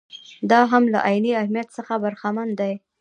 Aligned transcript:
دا 0.51 0.61
هم 0.71 0.83
له 0.93 0.99
عیني 1.07 1.31
اهمیت 1.41 1.67
څخه 1.77 1.93
برخمن 2.03 2.49
دي. 2.59 2.73